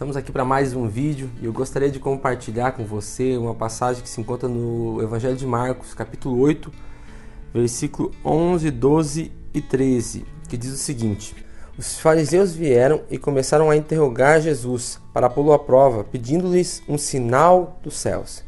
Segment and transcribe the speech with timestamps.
[0.00, 4.02] Estamos aqui para mais um vídeo e eu gostaria de compartilhar com você uma passagem
[4.02, 6.72] que se encontra no Evangelho de Marcos, capítulo 8,
[7.52, 11.36] versículo 11, 12 e 13, que diz o seguinte:
[11.76, 17.78] Os fariseus vieram e começaram a interrogar Jesus para pô-lo à prova, pedindo-lhes um sinal
[17.82, 18.42] dos céus.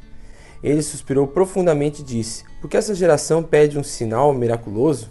[0.62, 5.10] Ele suspirou profundamente e disse: Por que essa geração pede um sinal miraculoso?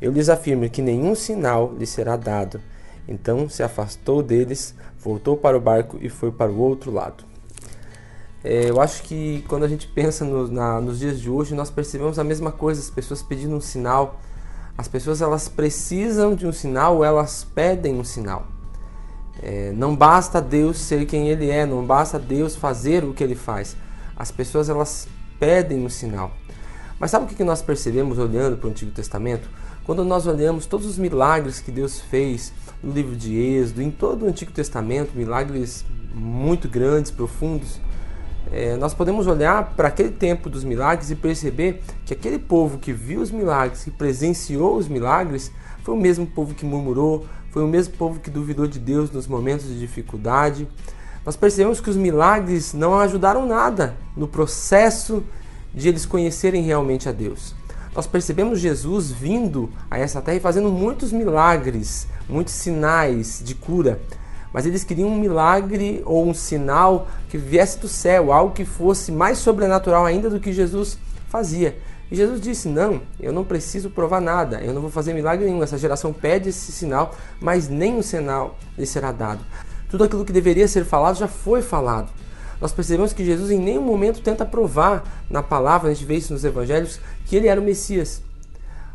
[0.00, 2.60] Eu lhes afirmo que nenhum sinal lhe será dado
[3.06, 7.24] então se afastou deles, voltou para o barco e foi para o outro lado.
[8.42, 11.70] É, eu acho que quando a gente pensa no, na, nos dias de hoje, nós
[11.70, 14.20] percebemos a mesma coisa, as pessoas pedindo um sinal.
[14.76, 18.46] As pessoas elas precisam de um sinal, elas pedem um sinal.
[19.42, 23.34] É, não basta Deus ser quem Ele é, não basta Deus fazer o que Ele
[23.34, 23.76] faz.
[24.16, 26.32] As pessoas elas pedem um sinal.
[26.98, 29.48] Mas sabe o que nós percebemos olhando para o Antigo Testamento?
[29.84, 34.24] Quando nós olhamos todos os milagres que Deus fez no livro de Êxodo, em todo
[34.24, 37.78] o Antigo Testamento, milagres muito grandes, profundos,
[38.50, 42.94] é, nós podemos olhar para aquele tempo dos milagres e perceber que aquele povo que
[42.94, 47.68] viu os milagres, que presenciou os milagres, foi o mesmo povo que murmurou, foi o
[47.68, 50.66] mesmo povo que duvidou de Deus nos momentos de dificuldade.
[51.26, 55.22] Nós percebemos que os milagres não ajudaram nada no processo
[55.74, 57.54] de eles conhecerem realmente a Deus
[57.94, 64.00] nós percebemos Jesus vindo a essa terra e fazendo muitos milagres, muitos sinais de cura.
[64.52, 69.12] Mas eles queriam um milagre ou um sinal que viesse do céu, algo que fosse
[69.12, 71.76] mais sobrenatural ainda do que Jesus fazia.
[72.10, 75.62] E Jesus disse: Não, eu não preciso provar nada, eu não vou fazer milagre nenhum.
[75.62, 79.40] Essa geração pede esse sinal, mas nenhum sinal lhe será dado.
[79.88, 82.10] Tudo aquilo que deveria ser falado já foi falado
[82.64, 86.32] nós percebemos que Jesus em nenhum momento tenta provar na palavra, a gente vê isso
[86.32, 88.22] nos evangelhos, que ele era o Messias.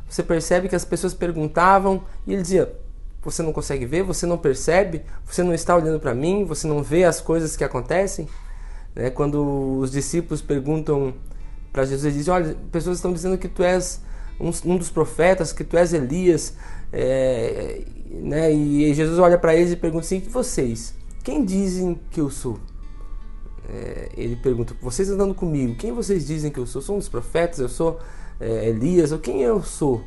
[0.10, 2.74] Você percebe que as pessoas perguntavam e ele dizia:
[3.22, 4.02] Você não consegue ver?
[4.02, 5.04] Você não percebe?
[5.24, 6.46] Você não está olhando para mim?
[6.46, 8.28] Você não vê as coisas que acontecem?
[8.96, 9.12] Né?
[9.12, 11.14] Quando os discípulos perguntam
[11.72, 14.02] para Jesus, ele diz: Olha, pessoas estão dizendo que tu és
[14.40, 16.56] um, dos profetas, que tu és Elias.
[16.92, 18.52] É, né?
[18.52, 20.96] E Jesus olha para eles e pergunta assim: que vocês?
[21.24, 22.60] Quem dizem que eu sou?
[23.68, 26.82] É, ele pergunta: Vocês andando comigo, quem vocês dizem que eu sou?
[26.82, 27.60] Sou um dos profetas?
[27.60, 28.00] Eu sou
[28.40, 29.12] é, Elias?
[29.12, 30.04] Ou quem eu sou?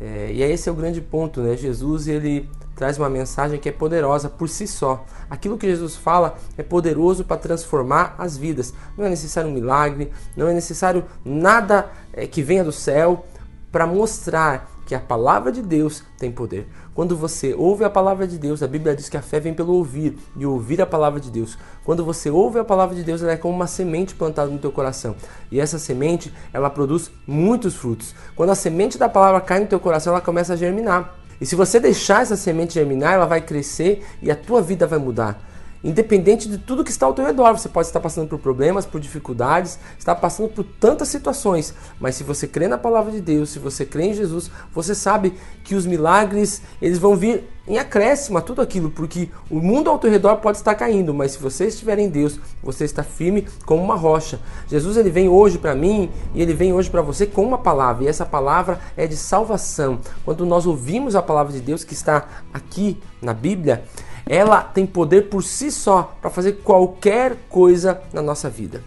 [0.00, 1.56] É, e esse é o grande ponto, né?
[1.56, 5.04] Jesus ele traz uma mensagem que é poderosa por si só.
[5.28, 8.72] Aquilo que Jesus fala é poderoso para transformar as vidas.
[8.96, 13.26] Não é necessário um milagre, não é necessário nada é, que venha do céu
[13.70, 16.66] para mostrar que a palavra de Deus tem poder.
[16.96, 19.72] Quando você ouve a palavra de Deus, a Bíblia diz que a fé vem pelo
[19.72, 21.56] ouvir e ouvir a palavra de Deus.
[21.84, 24.72] Quando você ouve a palavra de Deus, ela é como uma semente plantada no teu
[24.72, 25.14] coração.
[25.48, 28.16] E essa semente, ela produz muitos frutos.
[28.34, 31.14] Quando a semente da palavra cai no teu coração, ela começa a germinar.
[31.40, 34.98] E se você deixar essa semente germinar, ela vai crescer e a tua vida vai
[34.98, 35.40] mudar.
[35.82, 39.00] Independente de tudo que está ao teu redor, você pode estar passando por problemas, por
[39.00, 43.58] dificuldades, está passando por tantas situações, mas se você crê na palavra de Deus, se
[43.58, 45.32] você crê em Jesus, você sabe
[45.64, 49.98] que os milagres, eles vão vir em acréscimo a tudo aquilo, porque o mundo ao
[49.98, 53.82] teu redor pode estar caindo, mas se você estiver em Deus, você está firme como
[53.82, 54.38] uma rocha.
[54.68, 58.04] Jesus ele vem hoje para mim e ele vem hoje para você com uma palavra,
[58.04, 59.98] e essa palavra é de salvação.
[60.26, 63.84] Quando nós ouvimos a palavra de Deus que está aqui na Bíblia,
[64.30, 68.80] ela tem poder por si só para fazer qualquer coisa na nossa vida.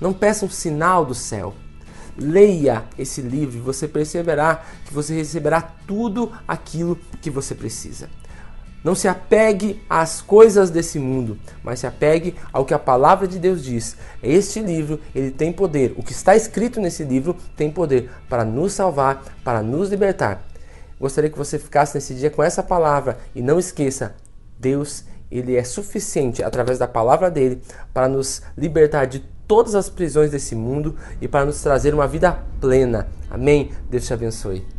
[0.00, 1.54] Não peça um sinal do céu.
[2.16, 8.10] Leia esse livro e você perceberá que você receberá tudo aquilo que você precisa.
[8.82, 13.38] Não se apegue às coisas desse mundo, mas se apegue ao que a palavra de
[13.38, 13.96] Deus diz.
[14.20, 15.94] Este livro, ele tem poder.
[15.96, 20.42] O que está escrito nesse livro tem poder para nos salvar, para nos libertar.
[20.98, 24.16] Gostaria que você ficasse nesse dia com essa palavra e não esqueça,
[24.58, 27.60] Deus, ele é suficiente através da palavra dele
[27.92, 32.38] para nos libertar de todas as prisões desse mundo e para nos trazer uma vida
[32.60, 33.08] plena.
[33.30, 33.70] Amém?
[33.90, 34.77] Deus te abençoe.